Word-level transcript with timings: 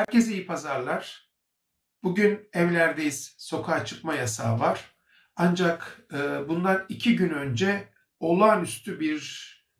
Herkese 0.00 0.32
iyi 0.32 0.46
pazarlar. 0.46 1.30
Bugün 2.02 2.48
evlerdeyiz. 2.52 3.34
Sokağa 3.38 3.84
çıkma 3.84 4.14
yasağı 4.14 4.60
var. 4.60 4.94
Ancak 5.36 6.00
e, 6.12 6.48
bundan 6.48 6.86
iki 6.88 7.16
gün 7.16 7.30
önce 7.30 7.88
olağanüstü 8.20 9.00
bir 9.00 9.20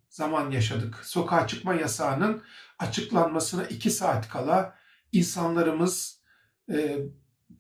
zaman 0.09 0.51
yaşadık. 0.51 0.97
Sokağa 1.03 1.47
çıkma 1.47 1.75
yasağının 1.75 2.43
açıklanmasına 2.79 3.65
iki 3.65 3.91
saat 3.91 4.29
kala 4.29 4.79
insanlarımız 5.13 6.23
e, 6.73 6.99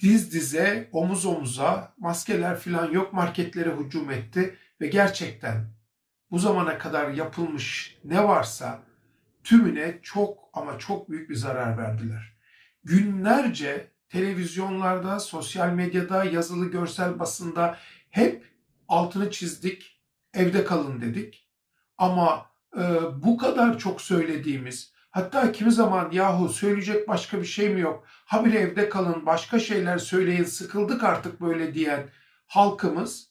diz 0.01 0.33
dize, 0.33 0.89
omuz 0.93 1.27
omuza, 1.27 1.95
maskeler 1.99 2.59
falan 2.59 2.91
yok 2.91 3.13
marketlere 3.13 3.77
hücum 3.77 4.11
etti 4.11 4.57
ve 4.81 4.87
gerçekten 4.87 5.71
bu 6.31 6.39
zamana 6.39 6.79
kadar 6.79 7.11
yapılmış 7.11 7.99
ne 8.05 8.25
varsa 8.25 8.83
tümüne 9.45 9.99
çok 10.03 10.51
ama 10.53 10.79
çok 10.79 11.11
büyük 11.11 11.31
bir 11.31 11.35
zarar 11.35 11.79
verdiler. 11.79 12.40
Günlerce 12.85 13.91
televizyonlarda, 14.09 15.21
sosyal 15.21 15.69
medyada, 15.69 16.25
yazılı 16.25 16.71
görsel 16.71 17.19
basında 17.19 17.79
hep 18.11 18.47
altını 18.89 19.31
çizdik, 19.31 20.01
evde 20.35 20.65
kalın 20.65 21.01
dedik. 21.01 21.49
Ama 21.99 22.47
e, 22.77 22.83
bu 23.23 23.37
kadar 23.37 23.79
çok 23.79 24.01
söylediğimiz, 24.01 24.93
hatta 25.11 25.53
kimi 25.53 25.73
zaman 25.73 26.11
yahu 26.11 26.49
söyleyecek 26.49 27.09
başka 27.09 27.41
bir 27.41 27.47
şey 27.47 27.69
mi 27.69 27.81
yok, 27.81 28.05
habire 28.09 28.59
evde 28.59 28.89
kalın, 28.89 29.27
başka 29.27 29.59
şeyler 29.59 29.99
söyleyin, 29.99 30.45
sıkıldık 30.45 31.05
artık 31.05 31.41
böyle 31.41 31.75
diyen 31.75 32.09
halkımız 32.47 33.31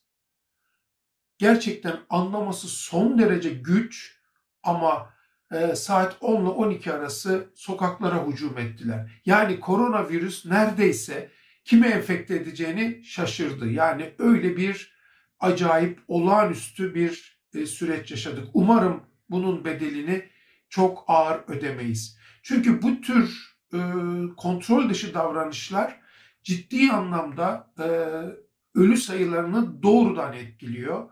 gerçekten 1.38 1.99
anlaması 2.09 2.68
son 2.68 3.20
derece 3.20 3.49
güç 3.49 4.20
ama 4.63 5.13
e, 5.52 5.76
saat 5.76 6.17
10 6.21 6.41
ile 6.41 6.49
12 6.49 6.94
arası 6.94 7.49
sokaklara 7.55 8.27
hücum 8.27 8.57
ettiler. 8.57 9.21
Yani 9.26 9.60
koronavirüs 9.60 10.46
neredeyse 10.46 11.32
kimi 11.65 11.87
enfekte 11.87 12.35
edeceğini 12.35 13.04
şaşırdı. 13.04 13.70
Yani 13.70 14.13
öyle 14.20 14.57
bir 14.57 14.93
acayip, 15.40 15.99
olağanüstü 16.07 16.96
bir 16.96 17.40
e, 17.55 17.65
süreç 17.65 18.12
yaşadık. 18.12 18.48
Umarım 18.54 19.04
bunun 19.29 19.65
bedelini 19.65 20.26
çok 20.70 21.04
ağır 21.07 21.40
ödemeyiz. 21.48 22.18
Çünkü 22.43 22.82
bu 22.82 23.01
tür 23.01 23.55
e, 23.73 23.79
kontrol 24.38 24.90
dışı 24.90 25.13
davranışlar 25.13 25.99
ciddi 26.43 26.91
anlamda 26.91 27.73
e, 27.79 27.88
ölü 28.79 28.98
sayılarını 28.98 29.84
doğrudan 29.84 30.34
etkiliyor. 30.34 31.10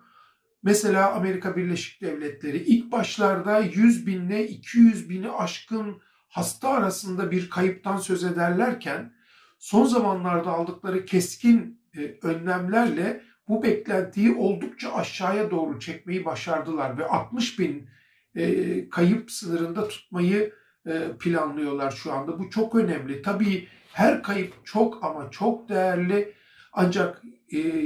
Mesela 0.63 1.13
Amerika 1.13 1.55
Birleşik 1.55 2.02
Devletleri 2.02 2.58
ilk 2.58 2.91
başlarda 2.91 3.59
100 3.59 4.08
binle 4.08 4.47
200 4.47 5.09
bini 5.09 5.31
aşkın 5.31 6.02
hasta 6.27 6.69
arasında 6.69 7.31
bir 7.31 7.49
kayıptan 7.49 7.97
söz 7.97 8.23
ederlerken 8.23 9.14
son 9.59 9.86
zamanlarda 9.86 10.52
aldıkları 10.52 11.05
keskin 11.05 11.81
e, 11.97 12.17
önlemlerle 12.22 13.23
bu 13.47 13.64
beklentiyi 13.64 14.36
oldukça 14.36 14.94
aşağıya 14.94 15.52
doğru 15.52 15.80
çekmeyi 15.80 16.25
başardılar 16.25 16.97
ve 16.97 17.05
60 17.05 17.59
bin 17.59 17.89
e, 18.36 18.89
kayıp 18.89 19.31
sınırında 19.31 19.88
tutmayı 19.88 20.53
e, 20.88 21.02
planlıyorlar 21.19 21.92
şu 21.92 22.14
anda. 22.14 22.39
Bu 22.39 22.49
çok 22.49 22.75
önemli. 22.75 23.21
Tabii 23.21 23.67
her 23.94 24.23
kayıp 24.23 24.53
çok 24.66 25.03
ama 25.03 25.31
çok 25.31 25.69
değerli 25.69 26.33
ancak 26.73 27.23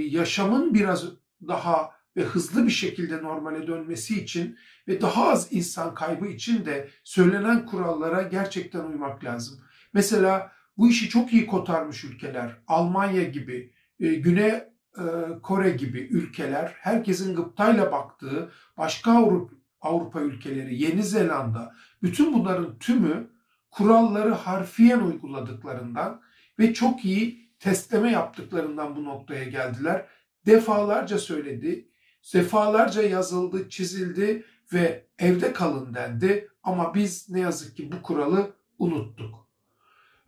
yaşamın 0.10 0.74
biraz 0.74 1.06
daha 1.48 2.01
ve 2.16 2.24
hızlı 2.24 2.66
bir 2.66 2.72
şekilde 2.72 3.24
normale 3.24 3.68
dönmesi 3.68 4.22
için 4.22 4.58
ve 4.88 5.02
daha 5.02 5.30
az 5.30 5.48
insan 5.52 5.94
kaybı 5.94 6.28
için 6.28 6.66
de 6.66 6.90
söylenen 7.04 7.66
kurallara 7.66 8.22
gerçekten 8.22 8.86
uymak 8.86 9.24
lazım. 9.24 9.60
Mesela 9.94 10.52
bu 10.78 10.90
işi 10.90 11.10
çok 11.10 11.34
iyi 11.34 11.46
kotarmış 11.46 12.04
ülkeler, 12.04 12.58
Almanya 12.68 13.24
gibi, 13.24 13.74
e, 14.00 14.14
Güney 14.14 14.50
e, 14.50 15.04
Kore 15.44 15.70
gibi 15.70 16.00
ülkeler, 16.00 16.76
herkesin 16.78 17.36
gıptayla 17.36 17.92
baktığı 17.92 18.52
başka 18.78 19.12
Avrupa, 19.12 19.56
Avrupa 19.82 20.22
ülkeleri, 20.22 20.82
Yeni 20.84 21.04
Zelanda, 21.04 21.76
bütün 22.04 22.34
bunların 22.34 22.80
tümü 22.80 23.28
kuralları 23.70 24.32
harfiyen 24.32 25.00
uyguladıklarından 25.00 26.22
ve 26.60 26.74
çok 26.74 27.06
iyi 27.06 27.52
testleme 27.60 28.12
yaptıklarından 28.12 28.96
bu 28.96 29.06
noktaya 29.06 29.44
geldiler. 29.44 30.06
Defalarca 30.46 31.18
söyledi, 31.18 31.91
Defalarca 32.34 33.02
yazıldı, 33.02 33.70
çizildi 33.70 34.46
ve 34.74 35.06
evde 35.20 35.54
kalın 35.54 35.94
dendi 35.94 36.50
ama 36.64 36.96
biz 36.96 37.30
ne 37.30 37.40
yazık 37.40 37.78
ki 37.78 37.92
bu 37.92 38.02
kuralı 38.02 38.56
unuttuk. 38.80 39.42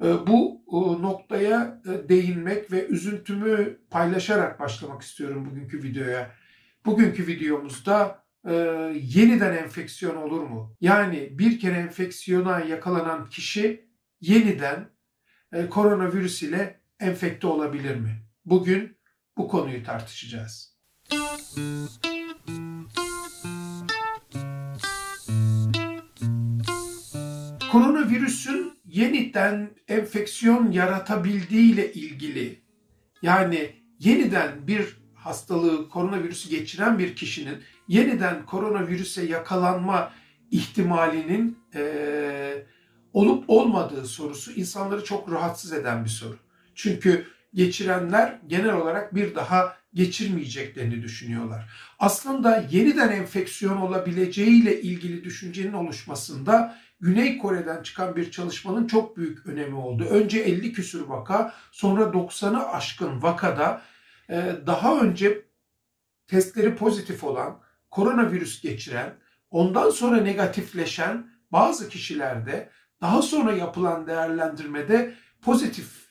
Ee, 0.04 0.28
bu 0.28 0.62
e, 0.68 1.02
noktaya 1.02 1.81
e, 1.86 2.09
değinmek 2.09 2.72
ve 2.72 2.88
üzüntümü 2.88 3.80
paylaşarak 3.90 4.59
başlamak 4.59 5.02
istiyorum 5.02 5.46
bugünkü 5.52 5.84
videoya. 5.84 6.31
Bugünkü 6.86 7.28
videomuzda 7.28 8.24
e, 8.48 8.54
yeniden 8.96 9.58
enfeksiyon 9.58 10.16
olur 10.16 10.42
mu? 10.42 10.75
Yani 10.81 11.40
bir 11.40 11.60
kere 11.60 11.75
enfeksiyona 11.75 12.60
yakalanan 12.60 13.30
kişi 13.30 13.90
yeniden 14.22 14.90
koronavirüs 15.70 16.44
ile 16.44 16.81
enfekte 17.00 17.48
olabilir 17.48 17.96
mi? 17.96 18.24
Bugün 18.46 18.98
bu 19.38 19.48
konuyu 19.48 19.84
tartışacağız. 19.84 20.72
Koronavirüsün 27.72 28.74
yeniden 28.86 29.69
enfeksiyon 29.88 30.72
yaratabildiği 30.72 31.74
ile 31.74 31.94
ilgili 31.94 32.62
yani 33.22 33.75
yeniden 34.00 34.68
bir 34.68 34.97
hastalığı 35.16 35.90
koronavirüsü 35.90 36.50
geçiren 36.50 37.00
bir 37.00 37.16
kişinin 37.16 37.58
yeniden 37.88 38.46
koronavirüse 38.46 39.25
yakalanma 39.25 40.12
ihtimalinin 40.52 41.59
e, 41.75 42.66
olup 43.13 43.44
olmadığı 43.47 44.06
sorusu 44.06 44.52
insanları 44.52 45.03
çok 45.03 45.31
rahatsız 45.31 45.74
eden 45.74 46.06
bir 46.06 46.09
soru. 46.09 46.38
Çünkü 46.75 47.28
geçirenler 47.53 48.40
genel 48.47 48.74
olarak 48.74 49.16
bir 49.16 49.36
daha 49.36 49.78
geçirmeyeceklerini 49.94 51.03
düşünüyorlar. 51.03 51.69
Aslında 52.00 52.66
yeniden 52.72 53.09
enfeksiyon 53.09 53.78
olabileceğiyle 53.78 54.81
ilgili 54.81 55.24
düşüncenin 55.24 55.74
oluşmasında 55.74 56.78
Güney 57.00 57.38
Kore'den 57.38 57.84
çıkan 57.84 58.16
bir 58.16 58.31
çalışmanın 58.31 58.88
çok 58.88 59.18
büyük 59.18 59.47
önemi 59.47 59.75
oldu. 59.75 60.03
Önce 60.03 60.40
50 60.40 60.74
küsür 60.74 61.02
vaka, 61.02 61.53
sonra 61.72 62.02
90'ı 62.02 62.69
aşkın 62.69 63.22
vakada 63.22 63.81
e, 64.30 64.56
daha 64.68 65.00
önce 65.00 65.46
testleri 66.28 66.75
pozitif 66.75 67.24
olan, 67.24 67.59
koronavirüs 67.92 68.62
geçiren, 68.62 69.13
ondan 69.52 69.90
sonra 69.90 70.18
negatifleşen 70.18 71.28
bazı 71.52 71.90
kişilerde 71.90 72.69
daha 73.02 73.22
sonra 73.22 73.53
yapılan 73.53 74.08
değerlendirmede 74.08 75.13
pozitif 75.42 76.03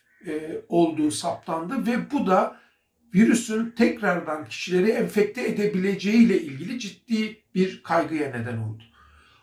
olduğu 0.69 1.11
saptandı 1.11 1.87
ve 1.87 2.11
bu 2.11 2.27
da 2.27 2.57
virüsün 3.15 3.71
tekrardan 3.71 4.49
kişileri 4.49 4.91
enfekte 4.91 5.49
edebileceği 5.49 6.27
ile 6.27 6.41
ilgili 6.41 6.79
ciddi 6.79 7.43
bir 7.55 7.83
kaygıya 7.83 8.31
neden 8.31 8.59
oldu. 8.59 8.83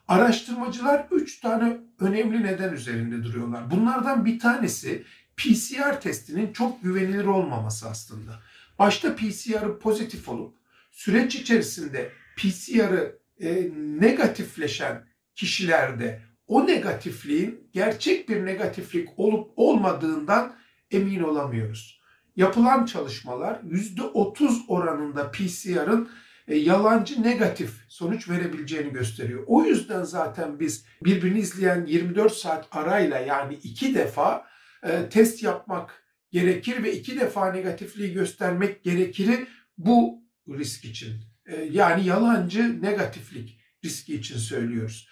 Araştırmacılar 0.07 1.05
üç 1.11 1.39
tane 1.39 1.77
önemli 1.99 2.43
neden 2.43 2.73
üzerinde 2.73 3.23
duruyorlar. 3.23 3.71
Bunlardan 3.71 4.25
bir 4.25 4.39
tanesi 4.39 5.03
PCR 5.37 6.01
testinin 6.01 6.53
çok 6.53 6.83
güvenilir 6.83 7.25
olmaması 7.25 7.89
aslında. 7.89 8.39
Başta 8.79 9.15
PCR'ı 9.15 9.79
pozitif 9.79 10.29
olup 10.29 10.57
süreç 10.91 11.35
içerisinde 11.35 12.11
PCR'ı 12.37 13.19
e, 13.39 13.69
negatifleşen 13.75 15.05
kişilerde 15.35 16.21
o 16.47 16.67
negatifliğin 16.67 17.69
gerçek 17.73 18.29
bir 18.29 18.45
negatiflik 18.45 19.19
olup 19.19 19.51
olmadığından 19.55 20.55
emin 20.91 21.23
olamıyoruz 21.23 21.99
yapılan 22.39 22.85
çalışmalar 22.85 23.59
%30 23.69 24.67
oranında 24.67 25.31
PCR'ın 25.31 26.09
e, 26.47 26.55
yalancı 26.55 27.23
negatif 27.23 27.71
sonuç 27.87 28.29
verebileceğini 28.29 28.93
gösteriyor. 28.93 29.43
O 29.47 29.63
yüzden 29.63 30.03
zaten 30.03 30.59
biz 30.59 30.85
birbirini 31.03 31.39
izleyen 31.39 31.85
24 31.85 32.33
saat 32.33 32.67
arayla 32.71 33.19
yani 33.19 33.53
iki 33.63 33.95
defa 33.95 34.45
e, 34.83 35.09
test 35.09 35.43
yapmak 35.43 36.03
gerekir 36.31 36.83
ve 36.83 36.93
iki 36.93 37.19
defa 37.19 37.51
negatifliği 37.51 38.13
göstermek 38.13 38.83
gerekir 38.83 39.47
bu 39.77 40.23
risk 40.49 40.85
için. 40.85 41.13
E, 41.45 41.63
yani 41.63 42.05
yalancı 42.05 42.81
negatiflik 42.81 43.59
riski 43.85 44.15
için 44.15 44.37
söylüyoruz. 44.37 45.09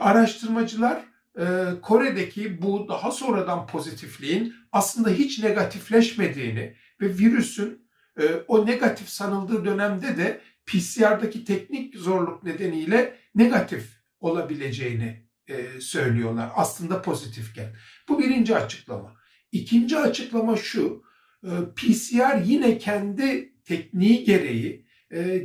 Araştırmacılar 0.00 1.02
ee, 1.38 1.64
Kore'deki 1.82 2.62
bu 2.62 2.88
daha 2.88 3.10
sonradan 3.10 3.66
pozitifliğin 3.66 4.54
aslında 4.72 5.10
hiç 5.10 5.38
negatifleşmediğini 5.38 6.76
ve 7.00 7.18
virüsün 7.18 7.88
e, 8.20 8.24
o 8.48 8.66
negatif 8.66 9.08
sanıldığı 9.08 9.64
dönemde 9.64 10.16
de 10.16 10.40
PCR'daki 10.66 11.44
teknik 11.44 11.96
zorluk 11.96 12.42
nedeniyle 12.42 13.16
negatif 13.34 14.02
olabileceğini 14.20 15.26
e, 15.48 15.80
söylüyorlar. 15.80 16.50
Aslında 16.54 17.02
pozitifken. 17.02 17.74
Bu 18.08 18.18
birinci 18.18 18.56
açıklama. 18.56 19.14
İkinci 19.52 19.98
açıklama 19.98 20.56
şu. 20.56 21.02
E, 21.44 21.50
PCR 21.76 22.42
yine 22.44 22.78
kendi 22.78 23.54
tekniği 23.64 24.24
gereği 24.24 24.86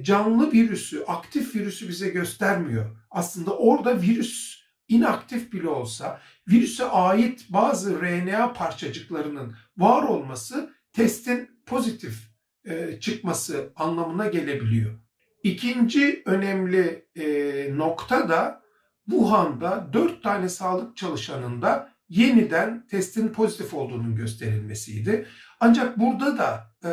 canlı 0.01 0.51
virüsü, 0.51 1.03
aktif 1.07 1.55
virüsü 1.55 1.89
bize 1.89 2.09
göstermiyor. 2.09 2.97
Aslında 3.11 3.57
orada 3.57 4.01
virüs 4.01 4.56
inaktif 4.87 5.53
bile 5.53 5.69
olsa 5.69 6.21
virüse 6.47 6.85
ait 6.85 7.45
bazı 7.49 8.01
RNA 8.01 8.53
parçacıklarının 8.53 9.55
var 9.77 10.03
olması 10.03 10.73
testin 10.93 11.49
pozitif 11.65 12.29
e, 12.65 12.99
çıkması 12.99 13.73
anlamına 13.75 14.27
gelebiliyor. 14.27 14.99
İkinci 15.43 16.21
önemli 16.25 17.05
e, 17.15 17.25
nokta 17.77 18.29
da 18.29 18.61
Wuhan'da 19.09 19.89
4 19.93 20.23
tane 20.23 20.49
sağlık 20.49 20.97
çalışanında 20.97 21.93
yeniden 22.09 22.87
testin 22.87 23.27
pozitif 23.27 23.73
olduğunun 23.73 24.15
gösterilmesiydi. 24.15 25.27
Ancak 25.59 25.99
burada 25.99 26.37
da 26.37 26.75
e, 26.83 26.89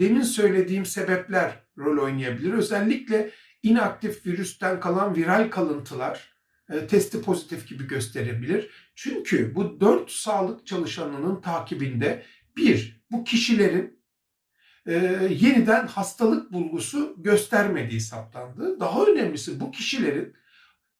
demin 0.00 0.22
söylediğim 0.22 0.86
sebepler 0.86 1.62
rol 1.78 2.04
oynayabilir. 2.04 2.52
Özellikle 2.52 3.30
inaktif 3.62 4.26
virüsten 4.26 4.80
kalan 4.80 5.16
viral 5.16 5.50
kalıntılar 5.50 6.39
testi 6.86 7.22
pozitif 7.22 7.68
gibi 7.68 7.86
gösterebilir. 7.86 8.70
Çünkü 8.94 9.54
bu 9.54 9.80
4 9.80 10.10
sağlık 10.10 10.66
çalışanının 10.66 11.40
takibinde 11.40 12.22
bir, 12.56 13.02
bu 13.10 13.24
kişilerin 13.24 14.00
e, 14.86 14.94
yeniden 15.30 15.86
hastalık 15.86 16.52
bulgusu 16.52 17.14
göstermediği 17.18 18.00
saptandı. 18.00 18.80
Daha 18.80 19.04
önemlisi 19.04 19.60
bu 19.60 19.70
kişilerin 19.70 20.34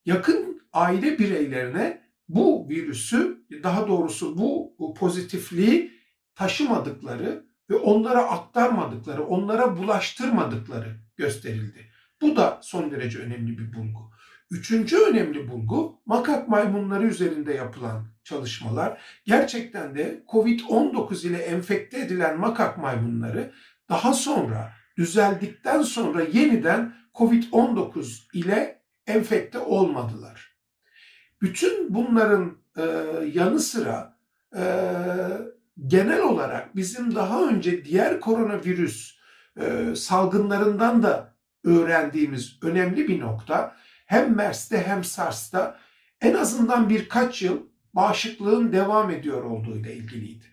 yakın 0.04 0.62
aile 0.72 1.18
bireylerine 1.18 2.02
bu 2.28 2.68
virüsü, 2.68 3.44
daha 3.62 3.88
doğrusu 3.88 4.38
bu 4.38 4.76
pozitifliği 4.98 5.92
taşımadıkları 6.34 7.46
ve 7.70 7.74
onlara 7.76 8.22
aktarmadıkları, 8.22 9.24
onlara 9.24 9.76
bulaştırmadıkları 9.76 10.96
gösterildi. 11.16 11.90
Bu 12.22 12.36
da 12.36 12.58
son 12.62 12.90
derece 12.90 13.18
önemli 13.18 13.58
bir 13.58 13.74
bulgu. 13.74 14.10
Üçüncü 14.50 14.98
önemli 14.98 15.48
bulgu 15.48 16.00
makak 16.06 16.48
maymunları 16.48 17.06
üzerinde 17.06 17.54
yapılan 17.54 18.06
çalışmalar. 18.24 19.00
Gerçekten 19.24 19.94
de 19.94 20.24
COVID-19 20.28 21.26
ile 21.26 21.38
enfekte 21.38 22.00
edilen 22.00 22.40
makak 22.40 22.78
maymunları 22.78 23.52
daha 23.88 24.14
sonra 24.14 24.72
düzeldikten 24.96 25.82
sonra 25.82 26.22
yeniden 26.22 26.94
COVID-19 27.14 28.36
ile 28.38 28.82
enfekte 29.06 29.58
olmadılar. 29.58 30.56
Bütün 31.42 31.94
bunların 31.94 32.58
e, 32.76 32.82
yanı 33.32 33.60
sıra 33.60 34.16
e, 34.56 34.62
genel 35.86 36.22
olarak 36.22 36.76
bizim 36.76 37.14
daha 37.14 37.48
önce 37.48 37.84
diğer 37.84 38.20
koronavirüs 38.20 39.18
e, 39.60 39.94
salgınlarından 39.96 41.02
da 41.02 41.29
öğrendiğimiz 41.64 42.58
önemli 42.62 43.08
bir 43.08 43.20
nokta 43.20 43.76
hem 44.06 44.36
MERS'te 44.36 44.82
hem 44.86 45.04
SARS'ta 45.04 45.78
en 46.20 46.34
azından 46.34 46.88
birkaç 46.88 47.42
yıl 47.42 47.58
bağışıklığın 47.94 48.72
devam 48.72 49.10
ediyor 49.10 49.44
olduğu 49.44 49.76
ile 49.76 49.94
ilgiliydi. 49.94 50.44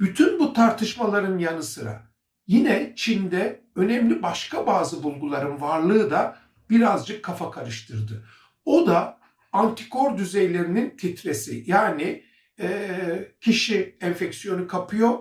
Bütün 0.00 0.38
bu 0.38 0.52
tartışmaların 0.52 1.38
yanı 1.38 1.62
sıra 1.62 2.02
yine 2.46 2.92
Çin'de 2.96 3.64
önemli 3.76 4.22
başka 4.22 4.66
bazı 4.66 5.02
bulguların 5.02 5.60
varlığı 5.60 6.10
da 6.10 6.36
birazcık 6.70 7.22
kafa 7.22 7.50
karıştırdı. 7.50 8.24
O 8.64 8.86
da 8.86 9.18
antikor 9.52 10.18
düzeylerinin 10.18 10.96
titresi. 10.96 11.64
Yani 11.66 12.24
e, 12.60 13.32
kişi 13.40 13.96
enfeksiyonu 14.00 14.66
kapıyor, 14.66 15.18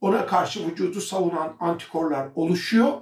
ona 0.00 0.26
karşı 0.26 0.70
vücudu 0.70 1.00
savunan 1.00 1.56
antikorlar 1.60 2.28
oluşuyor 2.34 2.92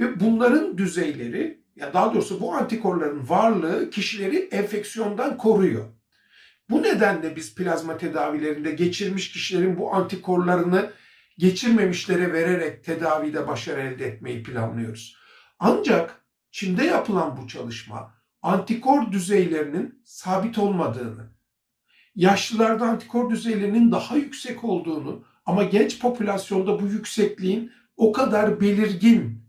ve 0.00 0.20
bunların 0.20 0.78
düzeyleri 0.78 1.66
ya 1.76 1.94
daha 1.94 2.14
doğrusu 2.14 2.40
bu 2.40 2.54
antikorların 2.54 3.28
varlığı 3.28 3.90
kişileri 3.90 4.36
enfeksiyondan 4.36 5.36
koruyor. 5.36 5.84
Bu 6.70 6.82
nedenle 6.82 7.36
biz 7.36 7.54
plazma 7.54 7.96
tedavilerinde 7.96 8.70
geçirmiş 8.70 9.32
kişilerin 9.32 9.78
bu 9.78 9.94
antikorlarını 9.94 10.90
geçirmemişlere 11.38 12.32
vererek 12.32 12.84
tedavide 12.84 13.48
başarı 13.48 13.80
elde 13.80 14.06
etmeyi 14.06 14.42
planlıyoruz. 14.42 15.16
Ancak 15.58 16.20
Çin'de 16.50 16.84
yapılan 16.84 17.36
bu 17.36 17.48
çalışma 17.48 18.14
antikor 18.42 19.12
düzeylerinin 19.12 20.02
sabit 20.04 20.58
olmadığını, 20.58 21.30
yaşlılarda 22.14 22.84
antikor 22.84 23.30
düzeylerinin 23.30 23.92
daha 23.92 24.16
yüksek 24.16 24.64
olduğunu 24.64 25.24
ama 25.46 25.62
genç 25.62 26.00
popülasyonda 26.00 26.82
bu 26.82 26.86
yüksekliğin 26.86 27.72
o 27.96 28.12
kadar 28.12 28.60
belirgin 28.60 29.45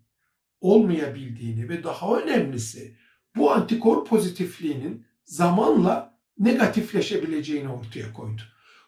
olmayabildiğini 0.61 1.69
ve 1.69 1.83
daha 1.83 2.17
önemlisi 2.17 2.95
bu 3.35 3.51
antikor 3.51 4.05
pozitifliğinin 4.05 5.05
zamanla 5.25 6.17
negatifleşebileceğini 6.39 7.69
ortaya 7.69 8.13
koydu. 8.13 8.41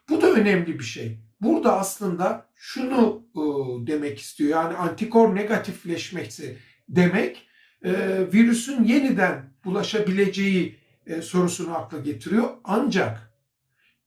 Bu 0.09 0.21
da 0.21 0.31
önemli 0.31 0.79
bir 0.79 0.83
şey. 0.83 1.19
Burada 1.41 1.77
aslında 1.77 2.49
şunu 2.55 3.23
e, 3.35 3.41
demek 3.87 4.19
istiyor. 4.19 4.49
Yani 4.49 4.77
antikor 4.77 5.35
negatifleşmesi 5.35 6.57
demek 6.89 7.47
e, 7.83 7.91
virüsün 8.33 8.83
yeniden 8.83 9.53
bulaşabileceği 9.65 10.79
e, 11.05 11.21
sorusunu 11.21 11.75
akla 11.75 11.99
getiriyor. 11.99 12.49
Ancak 12.63 13.33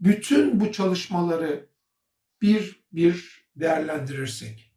bütün 0.00 0.60
bu 0.60 0.72
çalışmaları 0.72 1.66
bir 2.42 2.82
bir 2.92 3.42
değerlendirirsek, 3.56 4.72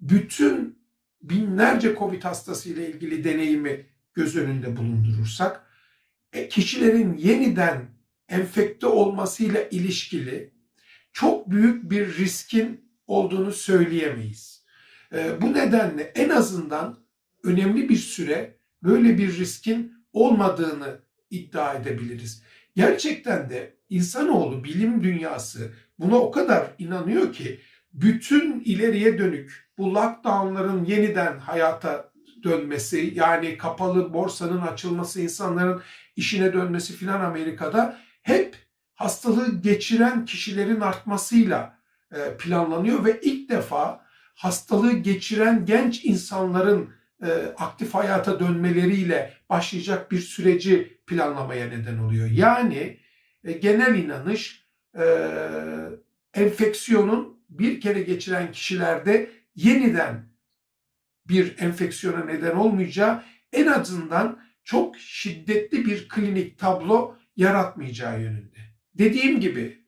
bütün 0.00 0.83
binlerce 1.30 1.94
COVID 1.98 2.24
hastası 2.24 2.68
ile 2.68 2.88
ilgili 2.88 3.24
deneyimi 3.24 3.86
göz 4.14 4.36
önünde 4.36 4.76
bulundurursak, 4.76 5.66
e, 6.32 6.48
kişilerin 6.48 7.16
yeniden 7.16 7.84
enfekte 8.28 8.86
olmasıyla 8.86 9.62
ilişkili 9.62 10.54
çok 11.12 11.50
büyük 11.50 11.90
bir 11.90 12.16
riskin 12.16 12.90
olduğunu 13.06 13.52
söyleyemeyiz. 13.52 14.64
E, 15.12 15.40
bu 15.40 15.52
nedenle 15.52 16.02
en 16.02 16.28
azından 16.28 16.98
önemli 17.44 17.88
bir 17.88 17.96
süre 17.96 18.56
böyle 18.82 19.18
bir 19.18 19.38
riskin 19.38 19.92
olmadığını 20.12 21.00
iddia 21.30 21.74
edebiliriz. 21.74 22.42
Gerçekten 22.76 23.50
de 23.50 23.76
insanoğlu 23.88 24.64
bilim 24.64 25.02
dünyası 25.02 25.72
buna 25.98 26.16
o 26.16 26.30
kadar 26.30 26.70
inanıyor 26.78 27.32
ki 27.32 27.60
bütün 27.92 28.60
ileriye 28.60 29.18
dönük 29.18 29.63
bu 29.78 29.94
lockdownların 29.94 30.84
yeniden 30.84 31.38
hayata 31.38 32.12
dönmesi 32.42 33.12
yani 33.14 33.58
kapalı 33.58 34.14
borsanın 34.14 34.60
açılması 34.60 35.20
insanların 35.20 35.82
işine 36.16 36.52
dönmesi 36.52 36.92
filan 36.92 37.20
Amerika'da 37.20 37.98
hep 38.22 38.56
hastalığı 38.94 39.60
geçiren 39.62 40.24
kişilerin 40.24 40.80
artmasıyla 40.80 41.78
e, 42.12 42.36
planlanıyor 42.36 43.04
ve 43.04 43.20
ilk 43.20 43.50
defa 43.50 44.04
hastalığı 44.34 44.92
geçiren 44.92 45.66
genç 45.66 46.04
insanların 46.04 46.90
e, 47.22 47.28
aktif 47.58 47.94
hayata 47.94 48.40
dönmeleriyle 48.40 49.32
başlayacak 49.50 50.12
bir 50.12 50.20
süreci 50.20 50.98
planlamaya 51.06 51.66
neden 51.66 51.98
oluyor. 51.98 52.30
Yani 52.30 52.98
e, 53.44 53.52
genel 53.52 53.98
inanış 53.98 54.64
enfeksiyonun 56.34 57.38
bir 57.48 57.80
kere 57.80 58.02
geçiren 58.02 58.52
kişilerde 58.52 59.30
yeniden 59.54 60.34
bir 61.28 61.58
enfeksiyona 61.58 62.24
neden 62.24 62.56
olmayacağı 62.56 63.22
en 63.52 63.66
azından 63.66 64.40
çok 64.64 64.98
şiddetli 64.98 65.86
bir 65.86 66.08
klinik 66.08 66.58
tablo 66.58 67.16
yaratmayacağı 67.36 68.20
yönünde. 68.20 68.58
Dediğim 68.94 69.40
gibi 69.40 69.84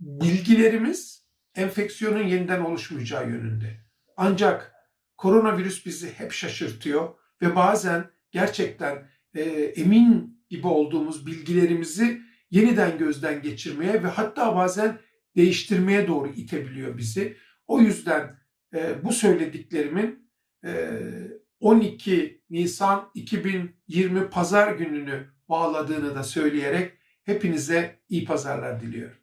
bilgilerimiz 0.00 1.26
enfeksiyonun 1.54 2.22
yeniden 2.22 2.60
oluşmayacağı 2.60 3.28
yönünde. 3.28 3.80
Ancak 4.16 4.72
koronavirüs 5.16 5.86
bizi 5.86 6.12
hep 6.12 6.32
şaşırtıyor 6.32 7.14
ve 7.42 7.56
bazen 7.56 8.10
gerçekten 8.30 9.10
e, 9.34 9.42
emin 9.76 10.40
gibi 10.48 10.66
olduğumuz 10.66 11.26
bilgilerimizi 11.26 12.20
yeniden 12.50 12.98
gözden 12.98 13.42
geçirmeye 13.42 14.02
ve 14.02 14.08
hatta 14.08 14.56
bazen 14.56 14.98
değiştirmeye 15.36 16.08
doğru 16.08 16.28
itebiliyor 16.28 16.98
bizi. 16.98 17.36
O 17.66 17.80
yüzden 17.80 18.39
e, 18.74 19.04
bu 19.04 19.12
söylediklerimin 19.12 20.30
e, 20.64 21.00
12 21.60 22.42
Nisan 22.50 23.10
2020 23.14 24.30
Pazar 24.30 24.72
gününü 24.72 25.26
bağladığını 25.48 26.14
da 26.14 26.22
söyleyerek 26.22 26.92
hepinize 27.24 28.00
iyi 28.08 28.24
pazarlar 28.24 28.80
diliyorum. 28.80 29.19